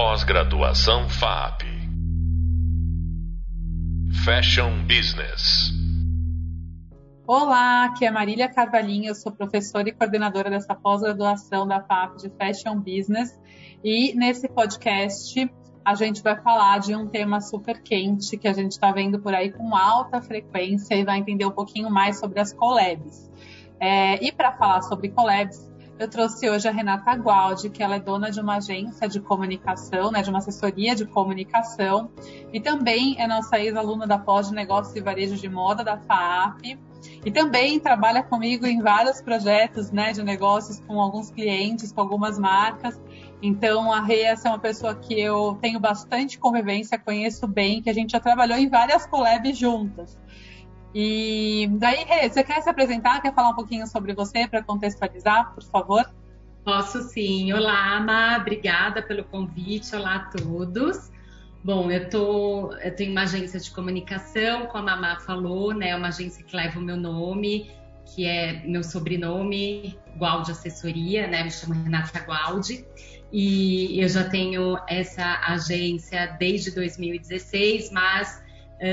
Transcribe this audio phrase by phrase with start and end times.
[0.00, 1.64] Pós-graduação FAP.
[4.24, 5.72] Fashion Business.
[7.26, 12.30] Olá, aqui é Marília Carvalhinho, eu sou professora e coordenadora dessa pós-graduação da FAP de
[12.30, 13.36] Fashion Business
[13.82, 15.50] e nesse podcast
[15.84, 19.34] a gente vai falar de um tema super quente que a gente está vendo por
[19.34, 23.28] aí com alta frequência e vai entender um pouquinho mais sobre as collabs.
[23.80, 25.67] É, e para falar sobre collabs,
[25.98, 30.10] eu trouxe hoje a Renata Gualdi, que ela é dona de uma agência de comunicação,
[30.10, 32.10] né, de uma assessoria de comunicação,
[32.52, 36.78] e também é nossa ex-aluna da pós de negócios e varejo de moda da FAAP,
[37.24, 42.38] e também trabalha comigo em vários projetos né, de negócios com alguns clientes, com algumas
[42.38, 43.00] marcas.
[43.40, 47.92] Então, a Rê é uma pessoa que eu tenho bastante convivência, conheço bem, que a
[47.92, 50.18] gente já trabalhou em várias collabs juntas.
[51.00, 53.22] E daí, Rê, você quer se apresentar?
[53.22, 56.04] Quer falar um pouquinho sobre você para contextualizar, por favor?
[56.64, 57.52] Posso sim.
[57.52, 59.94] Olá, Ama, obrigada pelo convite.
[59.94, 61.08] Olá a todos.
[61.62, 65.94] Bom, eu, tô, eu tenho uma agência de comunicação, como a Mamá falou, né?
[65.94, 67.70] Uma agência que leva o meu nome,
[68.04, 71.44] que é meu sobrenome, Gualdi Assessoria, né?
[71.44, 72.84] Me chamo Renata Gualdi.
[73.32, 78.47] E eu já tenho essa agência desde 2016, mas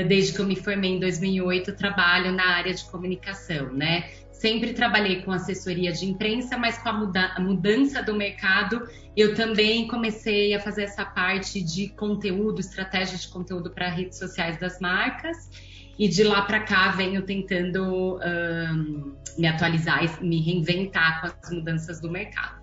[0.08, 4.10] desde que eu me formei em 2008, trabalho na área de comunicação, né?
[4.32, 9.34] Sempre trabalhei com assessoria de imprensa, mas com a, muda a mudança do mercado, eu
[9.34, 14.78] também comecei a fazer essa parte de conteúdo, estratégia de conteúdo para redes sociais das
[14.78, 15.50] marcas.
[15.98, 21.50] E de lá para cá venho tentando um, me atualizar e me reinventar com as
[21.50, 22.60] mudanças do mercado.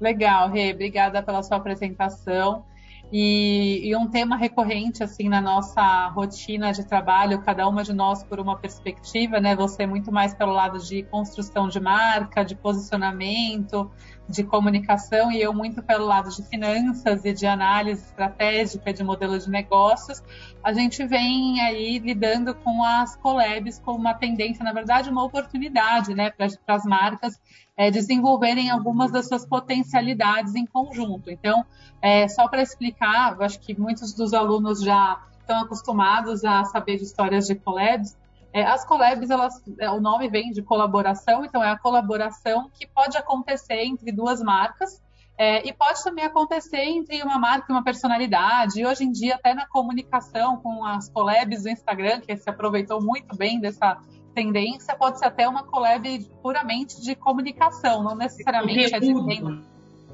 [0.00, 2.64] Legal, Rê, obrigada pela sua apresentação.
[3.10, 8.22] E, e, um tema recorrente assim na nossa rotina de trabalho, cada uma de nós
[8.22, 9.56] por uma perspectiva, né?
[9.56, 13.90] Você muito mais pelo lado de construção de marca, de posicionamento,
[14.28, 19.38] de comunicação e eu muito pelo lado de finanças e de análise estratégica de modelo
[19.38, 20.22] de negócios.
[20.62, 26.14] A gente vem aí lidando com as collabs como uma tendência, na verdade, uma oportunidade,
[26.14, 27.40] né, para as marcas
[27.78, 31.30] é, desenvolverem algumas das suas potencialidades em conjunto.
[31.30, 31.64] Então,
[32.02, 36.96] é, só para explicar, eu acho que muitos dos alunos já estão acostumados a saber
[36.96, 38.18] de histórias de collabs.
[38.52, 42.84] É, as collabs, elas, é, o nome vem de colaboração, então é a colaboração que
[42.84, 45.00] pode acontecer entre duas marcas
[45.38, 48.80] é, e pode também acontecer entre uma marca e uma personalidade.
[48.80, 53.00] E hoje em dia, até na comunicação com as collabs do Instagram, que se aproveitou
[53.00, 54.00] muito bem dessa
[54.34, 59.62] tendência, pode ser até uma collab puramente de comunicação, não necessariamente é de venda.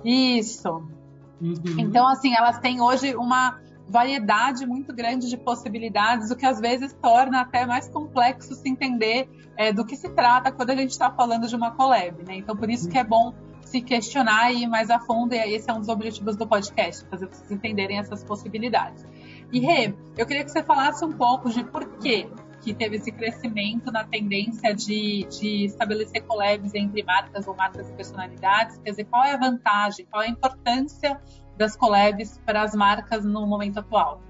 [0.05, 0.83] Isso.
[1.41, 1.79] Uhum.
[1.79, 3.59] Então, assim, elas têm hoje uma
[3.89, 9.29] variedade muito grande de possibilidades, o que às vezes torna até mais complexo se entender
[9.57, 12.37] é, do que se trata quando a gente está falando de uma collab, né?
[12.37, 15.71] Então, por isso que é bom se questionar e ir mais a fundo, e esse
[15.71, 19.05] é um dos objetivos do podcast, fazer vocês entenderem essas possibilidades.
[19.53, 22.29] E Rê, eu queria que você falasse um pouco de por que
[22.65, 27.93] que teve esse crescimento na tendência de, de estabelecer collabs entre marcas ou marcas e
[27.93, 31.21] personalidades, quer dizer, qual é a vantagem, qual é a importância
[31.59, 34.21] das collabs para as marcas no momento atual?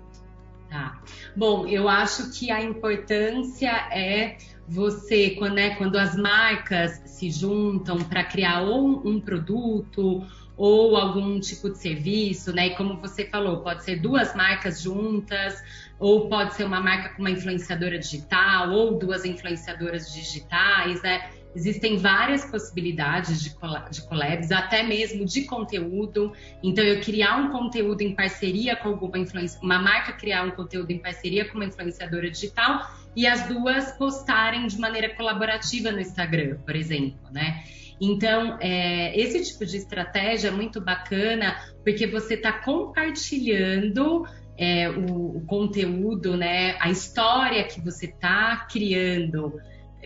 [0.69, 1.01] Tá.
[1.37, 4.37] Bom, eu acho que a importância é
[4.67, 10.27] você, quando, é, quando as marcas se juntam para criar ou um produto
[10.57, 12.69] ou algum tipo de serviço, né?
[12.69, 15.63] E como você falou, pode ser duas marcas juntas,
[15.99, 21.31] ou pode ser uma marca com uma influenciadora digital, ou duas influenciadoras digitais, né?
[21.57, 23.51] Existem várias possibilidades de,
[23.91, 26.33] de collabs, até mesmo de conteúdo.
[26.63, 30.91] Então, eu criar um conteúdo em parceria com alguma influência, uma marca criar um conteúdo
[30.91, 36.59] em parceria com uma influenciadora digital e as duas postarem de maneira colaborativa no Instagram,
[36.65, 37.63] por exemplo, né?
[38.01, 44.27] Então, é, esse tipo de estratégia é muito bacana porque você está compartilhando
[44.59, 49.61] é, o, o, conteúdo, né, a história que você está criando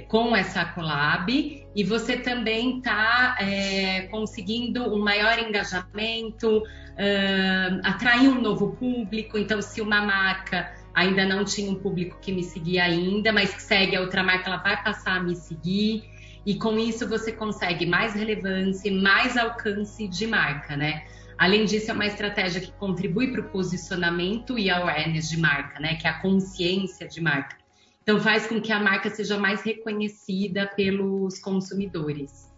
[0.07, 6.63] com essa collab e você também está é, conseguindo um maior engajamento,
[6.99, 9.39] uh, atrair um novo público.
[9.39, 13.63] Então, se uma marca ainda não tinha um público que me seguia ainda, mas que
[13.63, 16.03] segue a outra marca, ela vai passar a me seguir.
[16.45, 21.05] E com isso você consegue mais relevância mais alcance de marca, né?
[21.39, 25.95] Além disso, é uma estratégia que contribui para o posicionamento e awareness de marca, né?
[25.95, 27.57] Que é a consciência de marca.
[28.03, 32.53] Então faz com que a marca seja mais reconhecida pelos consumidores.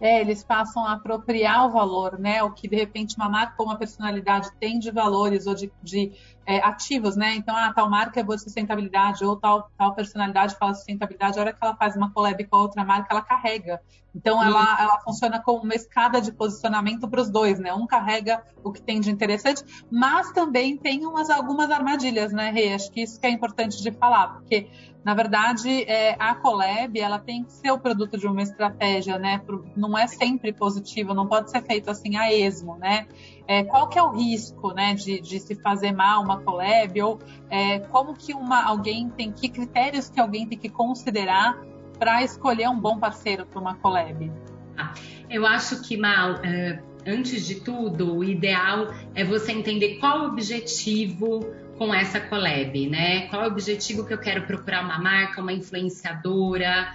[0.00, 2.42] É, eles passam a apropriar o valor, né?
[2.42, 6.12] O que de repente uma marca ou uma personalidade tem de valores ou de, de
[6.46, 7.34] é, ativos, né?
[7.34, 11.38] Então, ah, tal marca é boa de sustentabilidade ou tal, tal personalidade fala sustentabilidade.
[11.38, 13.80] A hora que ela faz uma collab com a outra marca, ela carrega.
[14.14, 17.72] Então, ela, ela funciona como uma escada de posicionamento para os dois, né?
[17.72, 22.72] Um carrega o que tem de interessante, mas também tem umas, algumas armadilhas, né, Rê?
[22.72, 24.68] Acho que isso que é importante de falar, porque
[25.02, 29.40] na verdade, é, a Collab ela tem que ser o produto de uma estratégia, né?
[29.74, 33.06] Não é sempre positivo, não pode ser feito assim a esmo, né?
[33.46, 37.18] É, qual que é o risco, né, de, de se fazer mal uma Collab ou
[37.48, 41.58] é, como que uma alguém tem que critérios que alguém tem que considerar
[41.98, 44.30] para escolher um bom parceiro para uma Collab?
[44.76, 44.92] Ah,
[45.28, 50.26] eu acho que mal é, antes de tudo, o ideal é você entender qual o
[50.28, 51.40] objetivo
[51.80, 53.26] com essa collab, né?
[53.28, 56.92] Qual é o objetivo que eu quero procurar uma marca, uma influenciadora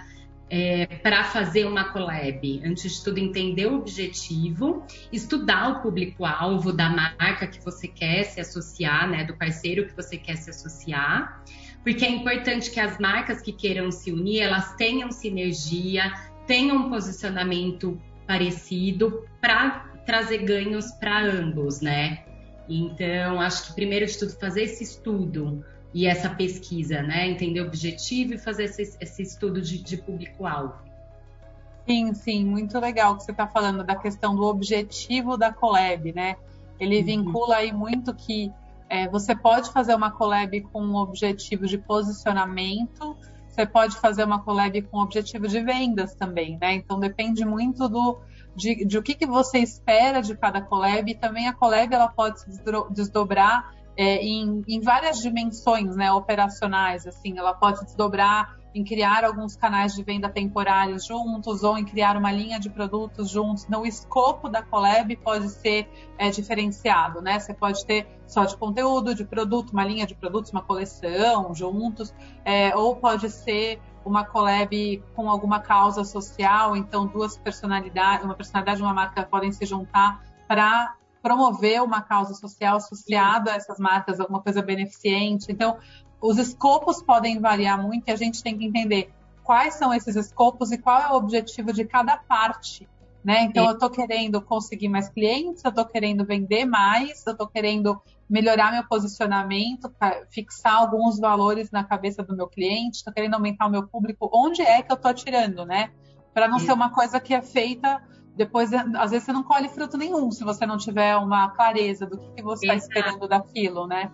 [0.48, 2.62] é, para fazer uma collab?
[2.64, 8.40] Antes de tudo, entender o objetivo, estudar o público-alvo da marca que você quer se
[8.40, 9.24] associar, né?
[9.24, 11.42] Do parceiro que você quer se associar.
[11.82, 16.12] Porque é importante que as marcas que queiram se unir, elas tenham sinergia,
[16.46, 22.22] tenham um posicionamento parecido para trazer ganhos para ambos, né?
[22.68, 25.64] Então, acho que primeiro de tudo fazer esse estudo
[25.94, 27.28] e essa pesquisa, né?
[27.28, 30.74] Entender o objetivo e fazer esse, esse estudo de, de público-alvo.
[31.86, 36.36] Sim, sim, muito legal que você está falando da questão do objetivo da collab, né?
[36.80, 37.04] Ele uhum.
[37.04, 38.52] vincula aí muito que
[38.88, 43.16] é, você pode fazer uma collab com um objetivo de posicionamento,
[43.48, 46.74] você pode fazer uma collab com um objetivo de vendas também, né?
[46.74, 48.18] Então depende muito do,
[48.56, 52.08] de, de o que, que você espera de cada collab e também a collab ela
[52.08, 58.84] pode se desdobrar é, em, em, várias dimensões né, operacionais, assim, ela pode desdobrar em
[58.84, 63.64] criar alguns canais de venda temporários juntos ou em criar uma linha de produtos juntos.
[63.64, 65.88] Então, o escopo da collab pode ser
[66.18, 67.40] é, diferenciado, né?
[67.40, 72.14] Você pode ter só de conteúdo, de produto, uma linha de produtos, uma coleção juntos,
[72.44, 78.80] é, ou pode ser uma collab com alguma causa social, então duas personalidades, uma personalidade
[78.80, 84.20] e uma marca podem se juntar para promover uma causa social associada a essas marcas,
[84.20, 85.50] alguma coisa beneficente.
[85.50, 85.76] Então,
[86.20, 89.12] os escopos podem variar muito e a gente tem que entender
[89.42, 92.88] quais são esses escopos e qual é o objetivo de cada parte.
[93.26, 93.42] Né?
[93.42, 98.00] Então, eu estou querendo conseguir mais clientes, eu estou querendo vender mais, eu estou querendo
[98.30, 99.92] melhorar meu posicionamento,
[100.30, 104.62] fixar alguns valores na cabeça do meu cliente, estou querendo aumentar o meu público, onde
[104.62, 105.90] é que eu estou atirando, né?
[106.32, 108.00] Para não ser uma coisa que é feita
[108.36, 112.18] depois, às vezes você não colhe fruto nenhum se você não tiver uma clareza do
[112.18, 114.08] que, que você está esperando daquilo, né?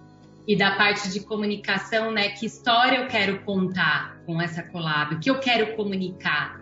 [0.49, 2.31] E da parte de comunicação, né?
[2.31, 5.17] Que história eu quero contar com essa collab?
[5.17, 6.62] O que eu quero comunicar?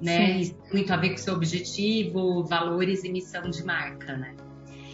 [0.00, 0.38] Né?
[0.38, 4.34] Isso tem muito a ver com seu objetivo, valores e missão de marca, né?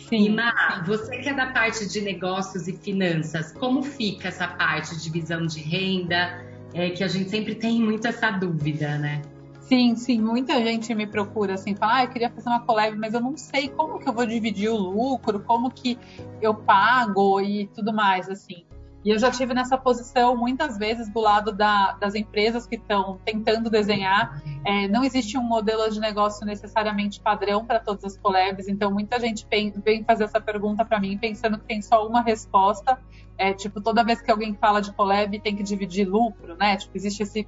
[0.08, 0.26] Sim.
[0.26, 0.52] Ima,
[0.86, 5.46] você que é da parte de negócios e finanças, como fica essa parte de divisão
[5.46, 6.44] de renda?
[6.72, 9.22] É que a gente sempre tem muito essa dúvida, né?
[9.60, 13.14] Sim, sim, muita gente me procura assim, fala, ah, eu queria fazer uma collab, mas
[13.14, 15.98] eu não sei como que eu vou dividir o lucro, como que
[16.40, 18.64] eu pago e tudo mais, assim.
[19.06, 23.20] E eu já tive nessa posição muitas vezes do lado da, das empresas que estão
[23.24, 24.42] tentando desenhar.
[24.64, 29.20] É, não existe um modelo de negócio necessariamente padrão para todas as collabs, então muita
[29.20, 32.98] gente vem fazer essa pergunta para mim pensando que tem só uma resposta.
[33.38, 36.76] É, tipo, toda vez que alguém fala de collab tem que dividir lucro, né?
[36.76, 37.46] Tipo, existe esse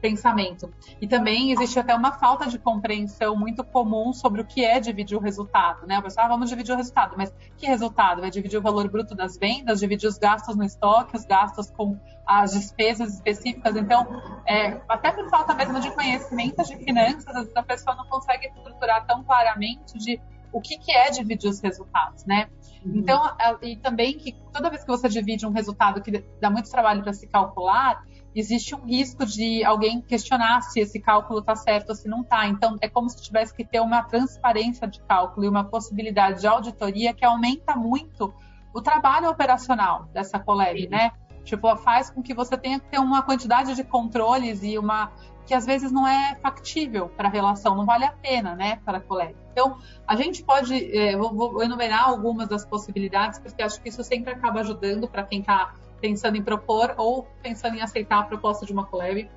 [0.00, 0.72] pensamento.
[1.00, 5.16] E também existe até uma falta de compreensão muito comum sobre o que é dividir
[5.16, 5.98] o resultado, né?
[5.98, 8.20] O pessoal, ah, vamos dividir o resultado, mas que resultado?
[8.20, 11.98] Vai dividir o valor bruto das vendas, dividir os gastos no estoque, os gastos com
[12.26, 13.76] as despesas específicas.
[13.76, 14.06] Então,
[14.46, 18.48] é, até por falta mesmo de conhecimento de finanças, às vezes a pessoa não consegue
[18.48, 20.20] estruturar tão claramente de
[20.52, 22.48] o que, que é dividir os resultados, né?
[22.84, 22.96] Uhum.
[22.96, 27.02] Então, e também que toda vez que você divide um resultado que dá muito trabalho
[27.02, 31.94] para se calcular, existe um risco de alguém questionar se esse cálculo está certo ou
[31.94, 32.46] se não está.
[32.46, 36.46] Então, é como se tivesse que ter uma transparência de cálculo e uma possibilidade de
[36.46, 38.32] auditoria que aumenta muito
[38.74, 41.12] o trabalho operacional dessa collab, né?
[41.44, 45.12] Tipo, faz com que você tenha que ter uma quantidade de controles e uma
[45.44, 48.98] que às vezes não é factível para a relação, não vale a pena, né, para
[48.98, 49.34] a collab.
[49.50, 54.04] Então, a gente pode, é, vou, vou enumerar algumas das possibilidades, porque acho que isso
[54.04, 58.66] sempre acaba ajudando para quem está pensando em propor ou pensando em aceitar a proposta
[58.66, 59.30] de uma collab.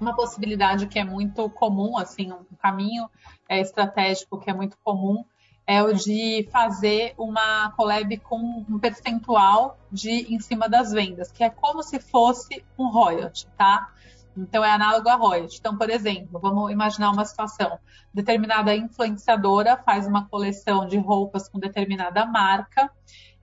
[0.00, 3.08] Uma possibilidade que é muito comum, assim, um caminho
[3.46, 5.22] é, estratégico que é muito comum
[5.64, 11.44] é o de fazer uma collab com um percentual de em cima das vendas, que
[11.44, 13.92] é como se fosse um royalty, tá?
[14.36, 15.58] Então, é análogo a royalty.
[15.60, 17.78] Então, por exemplo, vamos imaginar uma situação.
[18.12, 22.90] Determinada influenciadora faz uma coleção de roupas com determinada marca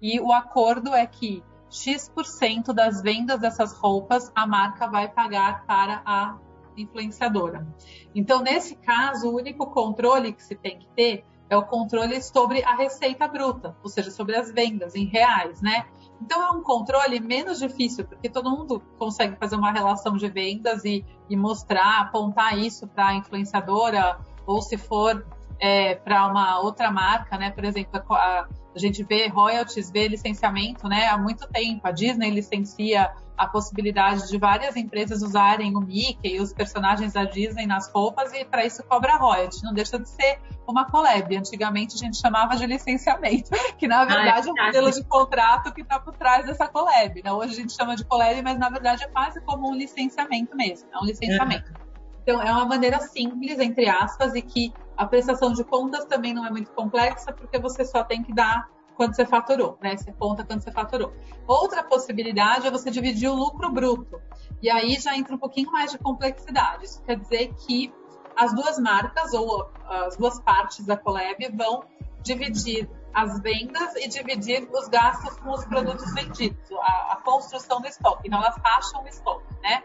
[0.01, 6.01] e o acordo é que X% das vendas dessas roupas a marca vai pagar para
[6.05, 6.37] a
[6.75, 7.67] influenciadora.
[8.15, 12.63] Então, nesse caso, o único controle que se tem que ter é o controle sobre
[12.63, 15.87] a receita bruta, ou seja, sobre as vendas em reais, né?
[16.21, 20.85] Então é um controle menos difícil, porque todo mundo consegue fazer uma relação de vendas
[20.85, 25.25] e, e mostrar, apontar isso para a influenciadora, ou se for
[25.59, 27.51] é, para uma outra marca, né?
[27.51, 31.07] Por exemplo, a, a gente vê royalties, vê licenciamento, né?
[31.07, 31.87] Há muito tempo.
[31.87, 37.23] A Disney licencia a possibilidade de várias empresas usarem o Mickey e os personagens da
[37.23, 39.63] Disney nas roupas e para isso cobra royalties.
[39.63, 41.37] Não deixa de ser uma collab.
[41.37, 43.49] Antigamente a gente chamava de licenciamento,
[43.79, 44.65] que na verdade ah, é um tá.
[44.65, 47.21] modelo de contrato que está por trás dessa collab.
[47.23, 47.31] Né?
[47.31, 50.89] Hoje a gente chama de collab, mas na verdade é quase como um licenciamento mesmo.
[50.93, 51.69] É um licenciamento.
[51.69, 51.89] Uhum.
[52.21, 56.45] Então, é uma maneira simples, entre aspas, e que a prestação de contas também não
[56.45, 59.95] é muito complexa, porque você só tem que dar quando você faturou, né?
[59.95, 61.13] Você conta quando você faturou.
[61.47, 64.21] Outra possibilidade é você dividir o lucro bruto.
[64.61, 66.83] E aí já entra um pouquinho mais de complexidade.
[66.83, 67.93] Isso quer dizer que
[68.35, 71.81] as duas marcas ou as duas partes da Colab vão
[72.21, 77.87] dividir as vendas e dividir os gastos com os produtos vendidos, a, a construção do
[77.87, 78.27] estoque.
[78.27, 79.81] Então, elas racham o estoque, né?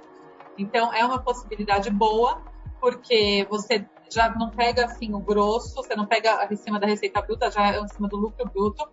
[0.58, 2.42] Então, é uma possibilidade boa,
[2.80, 7.20] porque você já não pega assim o grosso, você não pega em cima da receita
[7.22, 8.88] bruta, já é em cima do lucro bruto,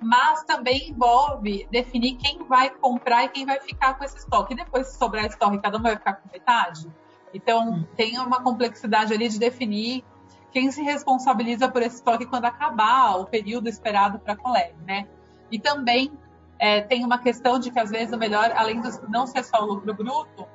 [0.00, 4.54] mas também envolve definir quem vai comprar e quem vai ficar com esse estoque.
[4.54, 6.90] E depois, se sobrar estoque, cada um vai ficar com metade.
[7.34, 7.86] Então, hum.
[7.96, 10.04] tem uma complexidade ali de definir
[10.50, 15.06] quem se responsabiliza por esse estoque quando acabar o período esperado para coleta, né?
[15.50, 16.12] E também
[16.58, 19.62] é, tem uma questão de que, às vezes, o melhor, além de não ser só
[19.62, 20.46] o lucro bruto,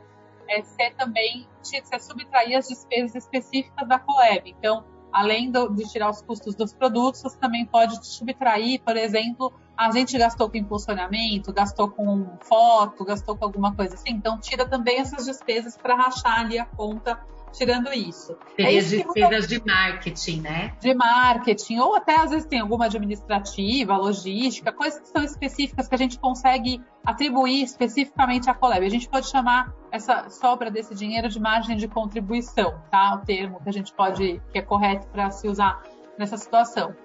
[0.48, 4.56] é ser também ser subtrair as despesas específicas da Coeb.
[4.58, 9.54] Então, além do, de tirar os custos dos produtos, você também pode subtrair, por exemplo,
[9.78, 14.12] a gente gastou com impulsionamento, gastou com foto, gastou com alguma coisa assim.
[14.12, 17.20] Então, tira também essas despesas para rachar ali a conta
[17.58, 18.36] tirando isso.
[18.56, 20.74] Seria é isso despesas de marketing, né?
[20.80, 25.96] De marketing, ou até às vezes tem alguma administrativa, logística, coisas que são específicas que
[25.96, 28.86] a gente consegue atribuir especificamente à Colab.
[28.86, 33.16] A gente pode chamar essa sobra desse dinheiro de margem de contribuição, tá?
[33.16, 35.82] O termo que a gente pode, que é correto para se usar
[36.18, 36.96] nessa situação.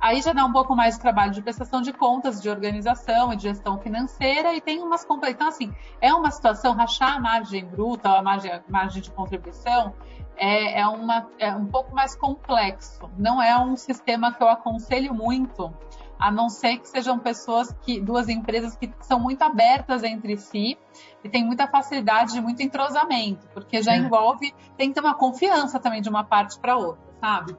[0.00, 3.36] Aí já dá um pouco mais de trabalho de prestação de contas, de organização e
[3.36, 5.60] de gestão financeira, e tem umas complexidades.
[5.60, 9.94] Então, assim, é uma situação, rachar a margem bruta, a margem, a margem de contribuição,
[10.36, 13.10] é, é, uma, é um pouco mais complexo.
[13.18, 15.72] Não é um sistema que eu aconselho muito,
[16.18, 20.78] a não ser que sejam pessoas que, duas empresas que são muito abertas entre si
[21.22, 23.98] e tem muita facilidade de muito entrosamento, porque já é.
[23.98, 27.56] envolve, tem que ter uma confiança também de uma parte para outra, sabe?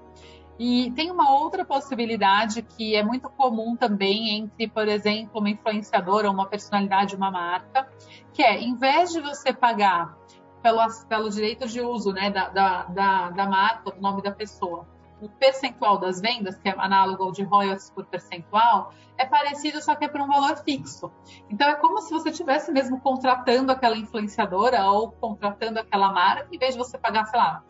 [0.60, 6.30] E tem uma outra possibilidade que é muito comum também entre, por exemplo, uma influenciadora
[6.30, 7.90] uma personalidade de uma marca,
[8.34, 10.18] que é, em vez de você pagar
[10.62, 14.86] pelo, pelo direito de uso né, da, da, da, da marca, do nome da pessoa,
[15.22, 19.96] o percentual das vendas, que é análogo ao de royalties por percentual, é parecido, só
[19.96, 21.12] que é por um valor fixo.
[21.50, 26.58] Então, é como se você estivesse mesmo contratando aquela influenciadora ou contratando aquela marca, em
[26.58, 27.64] vez de você pagar, sei lá,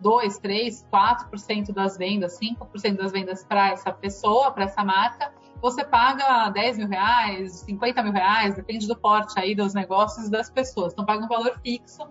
[0.00, 5.84] 2, 3, 4% das vendas, 5% das vendas para essa pessoa, para essa marca, você
[5.84, 10.50] paga 10 mil reais, 50 mil reais, depende do porte aí dos negócios e das
[10.50, 10.92] pessoas.
[10.92, 12.08] Então, paga um valor fixo.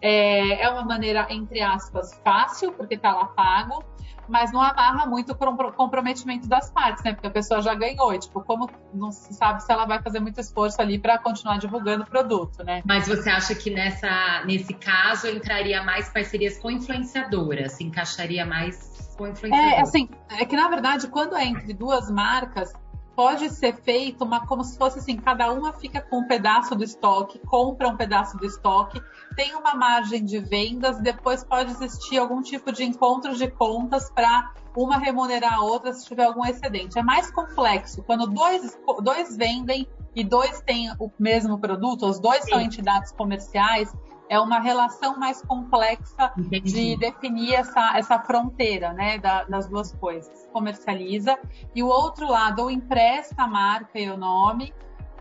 [0.00, 3.84] É, é uma maneira, entre aspas, fácil, porque está lá pago,
[4.28, 7.12] mas não amarra muito o comprometimento das partes, né?
[7.12, 8.12] Porque a pessoa já ganhou.
[8.12, 11.58] E, tipo, como não se sabe se ela vai fazer muito esforço ali para continuar
[11.58, 12.82] divulgando o produto, né?
[12.84, 17.72] Mas você acha que nessa, nesse caso entraria mais parcerias com influenciadoras?
[17.72, 19.78] Se encaixaria mais com influenciadoras?
[19.78, 20.08] É, assim,
[20.38, 22.72] é que na verdade, quando é entre duas marcas,
[23.18, 26.84] pode ser feito uma, como se fosse assim, cada uma fica com um pedaço do
[26.84, 29.02] estoque, compra um pedaço do estoque,
[29.34, 34.52] tem uma margem de vendas, depois pode existir algum tipo de encontro de contas para
[34.76, 36.96] uma remunerar a outra se tiver algum excedente.
[36.96, 42.44] É mais complexo quando dois, dois vendem e dois têm o mesmo produto, os dois
[42.44, 42.50] Sim.
[42.50, 43.92] são entidades comerciais,
[44.28, 46.72] é uma relação mais complexa Entendi.
[46.72, 50.48] de definir essa, essa fronteira né, da, das duas coisas.
[50.52, 51.38] Comercializa
[51.74, 54.74] e o outro lado ou empresta a marca e o nome,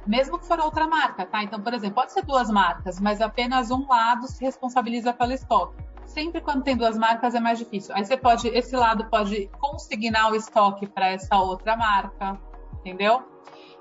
[0.06, 1.44] mesmo que for outra marca, tá?
[1.44, 5.76] Então, por exemplo, pode ser duas marcas, mas apenas um lado se responsabiliza pelo estoque.
[6.06, 7.94] Sempre quando tem duas marcas é mais difícil.
[7.94, 12.40] Aí você pode, esse lado pode consignar o estoque para essa outra marca,
[12.80, 13.22] entendeu?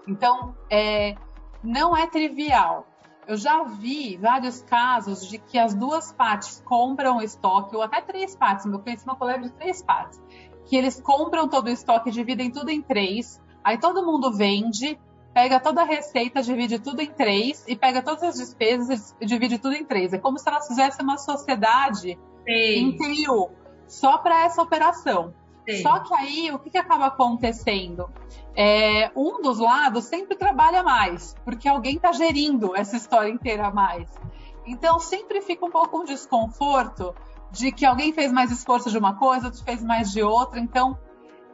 [0.09, 1.17] Então, é,
[1.63, 2.87] não é trivial
[3.27, 8.01] eu já vi vários casos de que as duas partes compram o estoque, ou até
[8.01, 8.65] três partes.
[8.67, 10.21] Eu conheci uma colega de três partes,
[10.65, 14.99] que eles compram todo o estoque, dividem tudo em três, aí todo mundo vende,
[15.35, 19.59] pega toda a receita, divide tudo em três, e pega todas as despesas e divide
[19.59, 20.13] tudo em três.
[20.13, 22.49] É como se elas fizessem uma sociedade Sim.
[22.49, 23.51] em trio,
[23.89, 25.35] só para essa operação.
[25.69, 25.83] Sim.
[25.83, 28.09] Só que aí, o que, que acaba acontecendo?
[28.55, 34.09] É, um dos lados sempre trabalha mais, porque alguém está gerindo essa história inteira mais.
[34.65, 37.15] Então, sempre fica um pouco um desconforto
[37.51, 40.61] de que alguém fez mais esforço de uma coisa, outro fez mais de outra.
[40.61, 40.99] Então,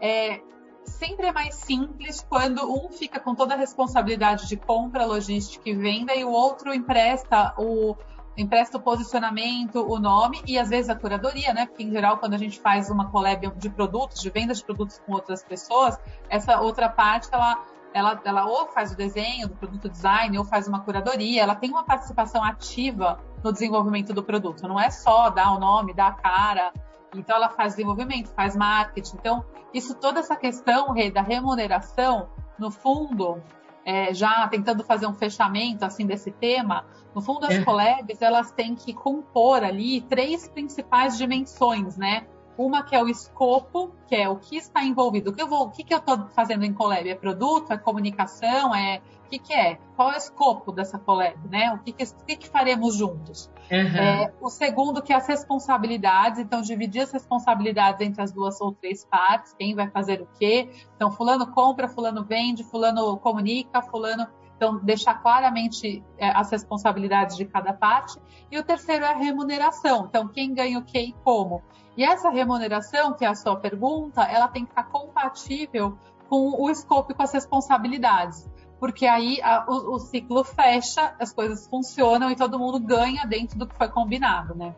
[0.00, 0.40] é,
[0.85, 5.75] sempre é mais simples quando um fica com toda a responsabilidade de compra, logística e
[5.75, 7.97] venda e o outro empresta o,
[8.37, 11.67] empresta o posicionamento, o nome e às vezes a curadoria, né?
[11.67, 14.99] Porque em geral, quando a gente faz uma collab de produtos, de venda de produtos
[15.05, 15.99] com outras pessoas,
[16.29, 17.62] essa outra parte ela,
[17.93, 21.71] ela, ela ou faz o desenho do produto design ou faz uma curadoria, ela tem
[21.71, 24.67] uma participação ativa no desenvolvimento do produto.
[24.67, 26.73] Não é só dar o nome, dar a cara.
[27.15, 29.17] Então ela faz desenvolvimento, faz marketing.
[29.17, 33.43] Então, isso toda essa questão da remuneração, no fundo,
[33.85, 36.85] é, já tentando fazer um fechamento assim desse tema,
[37.15, 37.65] no fundo as é.
[37.65, 42.27] collabs elas têm que compor ali três principais dimensões, né?
[42.57, 45.31] Uma que é o escopo, que é o que está envolvido.
[45.31, 47.09] O que eu vou, o que, que eu estou fazendo em collab?
[47.09, 47.73] É produto?
[47.73, 48.75] É comunicação?
[48.75, 49.01] É
[49.33, 49.79] que, que é?
[49.97, 51.73] Qual é o escopo dessa collab, né?
[51.73, 53.51] O que, que, que, que faremos juntos?
[53.71, 53.97] Uhum.
[53.97, 58.73] É, o segundo que é as responsabilidades, então dividir as responsabilidades entre as duas ou
[58.73, 60.71] três partes, quem vai fazer o quê.
[60.97, 67.45] Então, fulano compra, fulano vende, fulano comunica, fulano então, deixar claramente é, as responsabilidades de
[67.45, 68.17] cada parte.
[68.49, 70.07] E o terceiro é a remuneração.
[70.09, 71.62] Então, quem ganha o que e como.
[71.97, 75.99] E essa remuneração, que é a sua pergunta, ela tem que estar compatível
[76.29, 78.49] com o escopo e com as responsabilidades.
[78.83, 83.57] Porque aí a, o, o ciclo fecha, as coisas funcionam e todo mundo ganha dentro
[83.57, 84.75] do que foi combinado, né?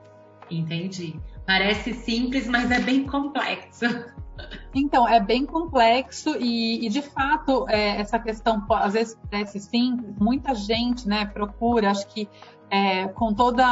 [0.51, 1.19] Entendi.
[1.47, 3.87] Parece simples, mas é bem complexo.
[4.75, 10.15] Então, é bem complexo e, e de fato, é, essa questão às vezes parece simples,
[10.19, 12.29] muita gente né, procura, acho que
[12.71, 13.65] é, com toda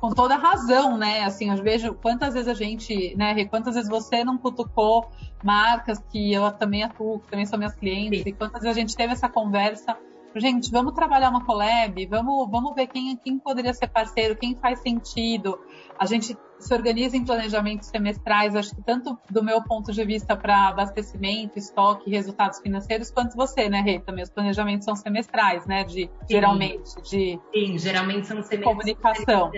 [0.00, 1.24] com toda razão, né?
[1.24, 5.08] Assim, eu vejo quantas vezes a gente, né, quantas vezes você não cutucou
[5.42, 8.28] marcas que eu também atuo, que também são minhas clientes, Sim.
[8.28, 9.96] e quantas vezes a gente teve essa conversa
[10.40, 14.80] gente, vamos trabalhar uma collab, vamos, vamos ver quem, quem poderia ser parceiro, quem faz
[14.80, 15.58] sentido.
[15.98, 20.36] A gente se organiza em planejamentos semestrais, acho que tanto do meu ponto de vista
[20.36, 24.00] para abastecimento, estoque, resultados financeiros, quanto você, né, Rê?
[24.00, 25.84] Também os planejamentos são semestrais, né?
[25.84, 27.40] De, geralmente, de.
[27.52, 28.64] Sim, geralmente são semestrais.
[28.64, 29.50] Comunicação.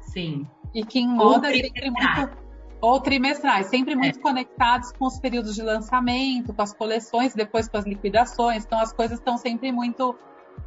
[0.00, 0.46] Sim.
[0.74, 2.44] E que em moda é sempre muito
[2.80, 4.22] ou trimestrais, sempre muito é.
[4.22, 8.64] conectados com os períodos de lançamento, com as coleções, depois com as liquidações.
[8.64, 10.14] Então as coisas estão sempre muito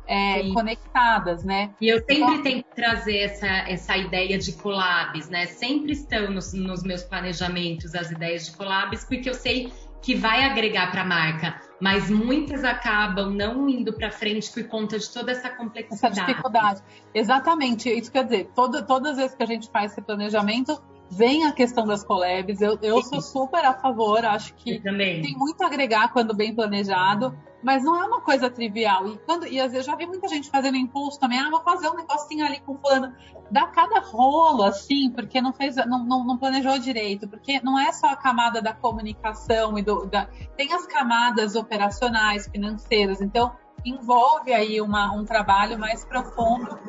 [0.08, 1.71] é, conectadas, né?
[1.82, 5.45] E eu sempre então, tento trazer essa, essa ideia de collabs, né?
[5.45, 9.71] Sempre estão nos, nos meus planejamentos as ideias de collabs, porque eu sei
[10.02, 14.97] que vai agregar para a marca, mas muitas acabam não indo para frente por conta
[14.97, 16.19] de toda essa complexidade.
[16.19, 16.82] Essa dificuldade.
[17.13, 21.45] Exatamente, isso quer dizer, todo, todas as vezes que a gente faz esse planejamento, vem
[21.45, 22.62] a questão das collabs.
[22.62, 27.38] Eu, eu sou super a favor, acho que tem muito a agregar quando bem planejado,
[27.67, 29.06] mas não é uma coisa trivial.
[29.10, 31.62] E, quando, e às vezes eu já vi muita gente fazendo impulso também, ah, vou
[31.63, 33.13] fazer um negocinho ali com fulano.
[33.51, 37.91] Dá cada rolo, assim, porque não fez, não, não, não, planejou direito, porque não é
[37.91, 40.06] só a camada da comunicação e do.
[40.06, 43.53] Da, tem as camadas operacionais, financeiras, então
[43.84, 46.80] envolve aí uma, um trabalho mais profundo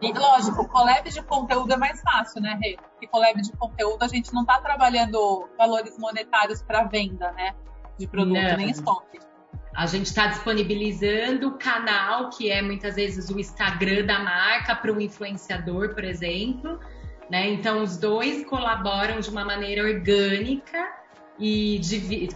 [0.00, 2.76] e lógico, collab de conteúdo é mais fácil, né, Rê?
[2.92, 7.52] Porque collab de conteúdo a gente não está trabalhando valores monetários para venda, né?
[7.98, 8.56] De produto, não.
[8.56, 9.29] nem estoque.
[9.80, 14.92] A gente está disponibilizando o canal, que é muitas vezes o Instagram da marca, para
[14.92, 16.78] um influenciador, por exemplo.
[17.30, 17.48] Né?
[17.48, 20.86] Então, os dois colaboram de uma maneira orgânica
[21.38, 21.80] e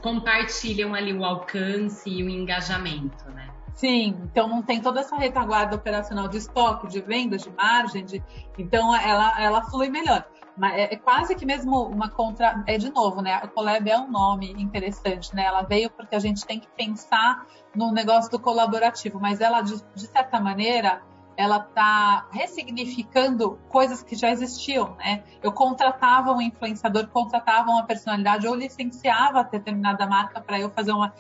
[0.00, 3.50] compartilham ali o alcance e o engajamento, né?
[3.74, 8.22] Sim, então não tem toda essa retaguarda operacional de estoque, de vendas, de margem, de...
[8.57, 10.24] então ela, ela flui melhor.
[10.56, 12.62] Mas é, é quase que mesmo uma contra.
[12.66, 13.34] É de novo, né?
[13.34, 15.44] A Collab é um nome interessante, né?
[15.44, 19.74] Ela veio porque a gente tem que pensar no negócio do colaborativo, mas ela, de,
[19.94, 21.02] de certa maneira,
[21.36, 25.24] ela está ressignificando coisas que já existiam, né?
[25.42, 31.12] Eu contratava um influenciador, contratava uma personalidade ou licenciava determinada marca para eu fazer uma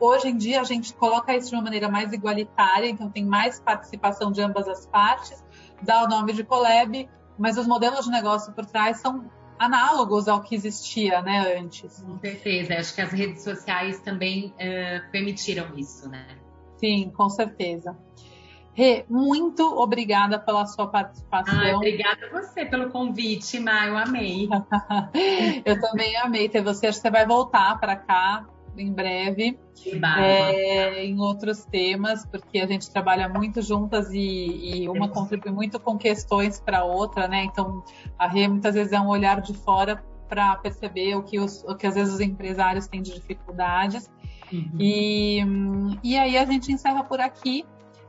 [0.00, 3.60] Hoje em dia a gente coloca isso de uma maneira mais igualitária, então tem mais
[3.60, 5.44] participação de ambas as partes,
[5.82, 7.06] dá o nome de collab,
[7.40, 9.24] mas os modelos de negócio por trás são
[9.58, 12.02] análogos ao que existia, né, antes.
[12.02, 16.26] Com certeza, acho que as redes sociais também uh, permitiram isso, né?
[16.76, 17.96] Sim, com certeza.
[18.74, 21.60] Rê, muito obrigada pela sua participação.
[21.60, 24.48] Ah, obrigada a você pelo convite, Má, eu amei.
[25.64, 26.86] eu também amei ter você.
[26.86, 28.46] Acho que você vai voltar para cá
[28.76, 29.58] em breve
[30.18, 35.80] é, em outros temas, porque a gente trabalha muito juntas e, e uma contribui muito
[35.80, 37.44] com questões para outra, né?
[37.44, 37.82] Então,
[38.18, 41.74] a Rê muitas vezes é um olhar de fora para perceber o que, os, o
[41.74, 44.10] que às vezes os empresários têm de dificuldades.
[44.52, 44.76] Uhum.
[44.78, 45.40] E,
[46.02, 47.64] e aí a gente encerra por aqui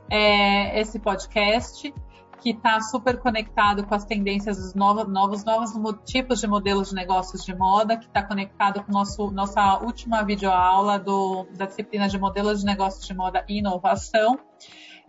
[0.09, 1.93] é, esse podcast
[2.41, 5.71] que está super conectado com as tendências dos novos, novos, novos
[6.03, 10.97] tipos de modelos de negócios de moda, que está conectado com nosso, nossa última videoaula
[10.97, 14.39] do, da disciplina de modelos de negócios de moda e inovação.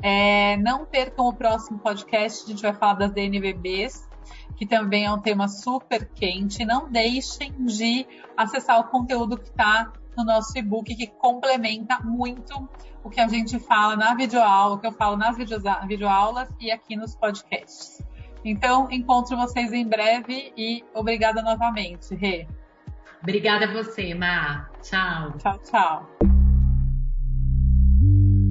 [0.03, 4.07] É, não percam o próximo podcast, a gente vai falar das DNVBs,
[4.55, 6.67] que também é um tema super quente.
[6.67, 12.69] Não deixem de acessar o conteúdo que está no nosso e-book, que complementa muito
[13.03, 16.97] o que a gente fala na videoaula, o que eu falo nas videoaulas e aqui
[16.97, 18.03] nos podcasts.
[18.45, 22.47] Então, encontro vocês em breve e obrigada novamente, Rê.
[23.23, 24.69] Obrigada a você, Má.
[24.83, 25.33] Tchau.
[25.39, 26.11] Tchau, tchau.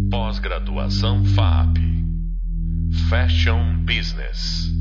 [0.09, 1.77] Pós-graduação FAP.
[3.09, 4.80] Fashion Business.